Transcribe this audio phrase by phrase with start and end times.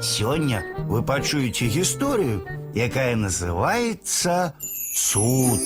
[0.00, 4.54] Сёння вы пачуеце гісторыю, якая называется
[4.96, 5.60] «Цуд».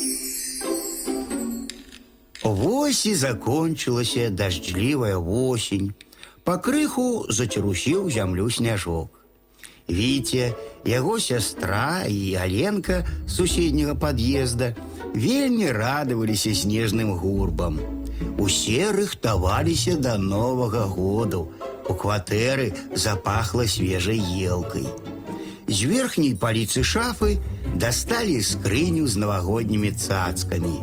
[2.42, 5.94] Вось і закончылася дажджлівая восень.
[6.44, 9.08] Па крыху зацірусіў зямлю сняжок.
[9.88, 10.52] Віце,
[10.84, 14.74] яго сястра і Аленка суседняга пад'езда
[15.14, 17.78] вельмі радаваліся снежным гурбам.
[18.38, 21.48] Усе рыхтаваліся да новага году.
[21.89, 24.87] У кватэры запахла свежай елкай.
[25.69, 27.37] З верхняй паліцы шафы
[27.75, 30.79] дасталі скрыню з навагоднімі цацкамі.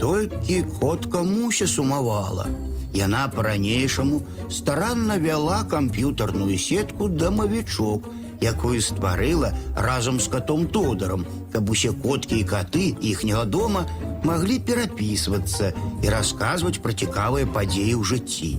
[0.00, 2.46] Толькі котка Муся сумавала.
[2.94, 8.08] Яна па-ранейшаму старанна вяла камп'ютарную сетку дамавічок,
[8.40, 13.84] якую стварыла разам з катом Тодарам, каб усе коткі і каты іхняга дома
[14.24, 18.52] маглі перапісвацца і расказваць пра цікавыя падзеі ў жыцці.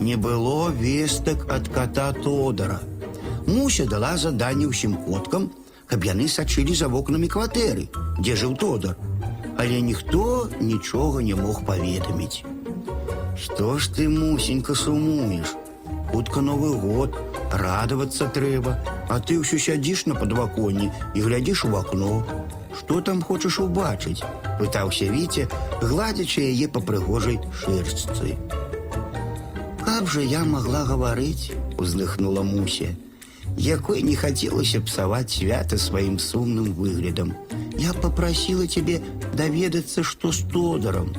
[0.00, 2.80] Не было вестак ад кота Тодара.
[3.46, 5.50] Муся дала заданне ўсім коткам,
[5.86, 7.88] каб яны сачылі за вокнамі кватэры,
[8.20, 8.96] дзе жыў Тодар.
[9.58, 12.44] Але ніхто нічога не мог паведаміць.
[13.36, 15.56] Што ж ты, мусенька, сумуеш?
[16.12, 17.16] Хутка новы год,
[17.52, 22.24] радавацца трэба, а ты ўсё сядзіш на падваконні і глядзіш у акно.
[22.78, 24.22] Што там хочаш убачыць?
[24.60, 25.48] пытаўся Віце,
[25.80, 28.36] гладзячы яе па прыгожай шэрсцы.
[30.05, 32.95] как же я могла говорить?»– вздохнула Муся.
[33.57, 37.33] Якой не хотелось псовать свято своим сумным выглядом.
[37.75, 39.01] «Я попросила тебе
[39.33, 41.11] доведаться, что с Тодором».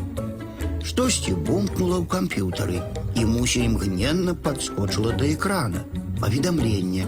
[0.84, 2.80] Штости бумкнула в компьютеры,
[3.16, 5.82] и Муся імгненна подскочила до экрана.
[6.20, 7.06] Поведомление.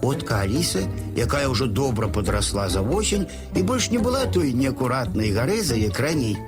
[0.00, 0.80] Котка Аліса,
[1.16, 6.38] якая ўжо добра подросла за осень і больш не была той неаккуратной горы за экраней,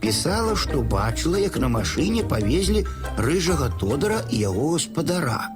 [0.00, 2.84] пісала, што бачыла, як на машыне павезлі
[3.16, 5.48] рыжага тодара і яго гаспадара.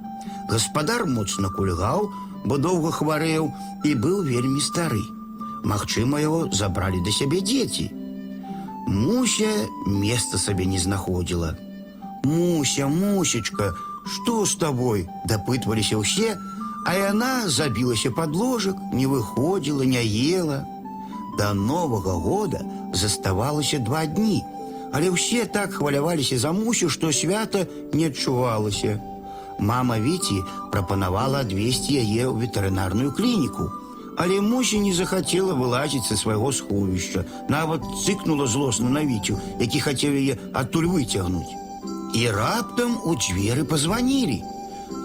[0.49, 2.09] Гаспадар моцна кульгаў,
[2.45, 3.51] бо доўга хварэў
[3.83, 5.03] і быў вельмі стары.
[5.67, 7.91] Магчыма, яго забралі да сябе дзеці.
[8.87, 9.51] Муся
[9.85, 11.57] места сабе не знаходзіла.
[12.23, 13.73] Муся, мусечка,
[14.07, 15.07] што з табой?
[15.27, 16.39] дапытваліся ўсе,
[16.87, 20.63] а яна забілася пад ложак, не выходзіла, не ела.
[21.37, 22.61] Да новага года
[22.93, 24.43] заставалася два дні,
[24.91, 28.97] але ўсе так хваляваліся за мусю, што свята не адчувалася.
[29.59, 30.41] Мама Віці
[30.71, 33.69] прапанавала адвесці яе ў ветэрынарную клініку.
[34.17, 40.17] Але Муся не захацела вылазіць са свайго сховішча, нават цыкнула злосна на віцю, які хацеў
[40.17, 41.53] яе адтуль выцягнуць.
[42.17, 44.41] І раптам у дзверы пазванілі.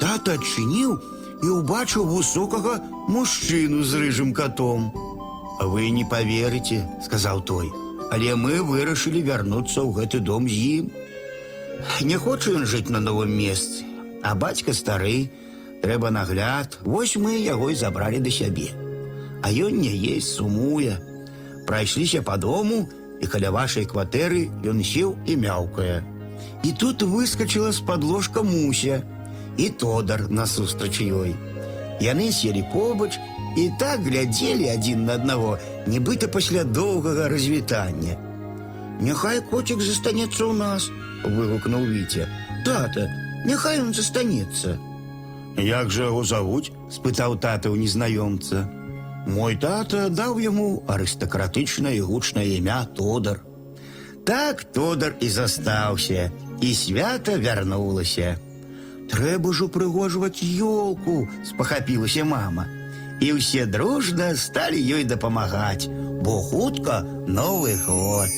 [0.00, 0.96] Тата адчыніў
[1.44, 4.88] і ўбачыў высокага мужчыну з рыжым катом.
[5.60, 7.70] Вы не поверыце, сказаў той,
[8.10, 10.90] але мы вырашылі вярнуцца ў гэты дом з ім.
[12.02, 13.86] Не хоча ён жыць на новым месцы,
[14.22, 15.30] а бацька стары,
[15.82, 18.70] трэба нагляд, вось мы яго і забралі да сябе.
[19.42, 20.98] А ён не есть, сумуе.
[21.66, 22.88] Прайшліся па дому,
[23.22, 26.02] і каля вашай кватэры ён сеў і мяўкае.
[26.66, 29.02] І тут выскочыла з-пад ложка Муся
[29.56, 31.34] і Тодар насустрач ёй.
[32.02, 33.18] Яны селі побач
[33.56, 38.16] і так глядзелі адзін на аднаго, нібыта пасля доўгага развітання.
[39.00, 40.88] Няхай коцік застанецца ў нас,
[41.24, 42.28] выгукнуў Віця.
[42.64, 43.08] Тата,
[43.46, 44.78] няхай ён застанецца.
[45.58, 46.72] Як жа яго завуць?
[46.88, 48.68] спытаў тата ў незнаёмца.
[49.26, 53.42] Мой тата даў яму арыстакратычнае і гучнае імя Тодар.
[54.24, 56.30] Так Тодар і застаўся,
[56.60, 58.38] і свята вярнулася.
[59.10, 62.66] Трэба ж упрыгожваць ёлку, спахапілася мама.
[63.22, 65.86] І ўсе дружна сталі ёй дапамагаць,
[66.22, 68.30] бо хутка новы год.